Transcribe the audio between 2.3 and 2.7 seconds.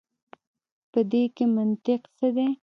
دی.